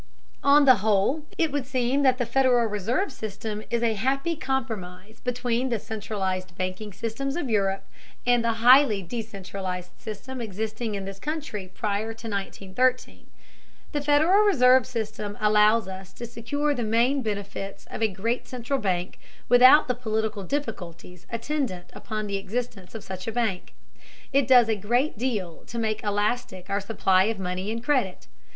On 0.43 0.65
the 0.65 0.77
whole, 0.81 1.25
it 1.37 1.51
would 1.51 1.67
seem 1.67 2.01
that 2.01 2.17
the 2.17 2.25
Federal 2.25 2.65
Reserve 2.65 3.11
System 3.11 3.61
is 3.69 3.83
a 3.83 3.93
happy 3.93 4.35
compromise 4.35 5.19
between 5.19 5.69
the 5.69 5.77
centralized 5.77 6.55
banking 6.57 6.91
systems 6.91 7.35
of 7.35 7.51
Europe 7.51 7.83
and 8.25 8.43
the 8.43 8.53
highly 8.65 9.03
decentralized 9.03 9.91
system 9.99 10.41
existing 10.41 10.95
in 10.95 11.05
this 11.05 11.19
country 11.19 11.71
prior 11.75 12.13
to 12.15 12.27
1913. 12.27 13.27
The 13.91 14.01
Federal 14.01 14.43
Reserve 14.43 14.87
system 14.87 15.37
allows 15.39 15.87
us 15.87 16.13
to 16.13 16.25
secure 16.25 16.73
the 16.73 16.81
main 16.81 17.21
benefits 17.21 17.85
of 17.91 18.01
a 18.01 18.07
great 18.07 18.47
central 18.47 18.79
bank 18.79 19.19
without 19.47 19.87
the 19.87 19.93
political 19.93 20.41
difficulties 20.41 21.27
attendant 21.29 21.91
upon 21.93 22.25
the 22.25 22.37
existence 22.37 22.95
of 22.95 23.03
such 23.03 23.27
a 23.27 23.31
bank. 23.31 23.75
It 24.33 24.47
does 24.47 24.67
a 24.67 24.75
great 24.75 25.19
deal 25.19 25.61
to 25.67 25.77
make 25.77 26.03
elastic 26.03 26.71
our 26.71 26.81
supply 26.81 27.25
of 27.25 27.37
money 27.37 27.69
and 27.69 27.83
credit. 27.83 28.25